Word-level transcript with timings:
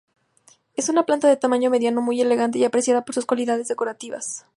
Es 0.73 0.89
una 0.89 1.05
planta 1.05 1.27
de 1.27 1.37
tamaño 1.37 1.69
mediano 1.69 2.01
muy 2.01 2.19
elegante 2.21 2.57
y 2.57 2.63
apreciada 2.65 3.05
por 3.05 3.13
sus 3.13 3.27
cualidades 3.27 3.67
decorativas. 3.67 4.47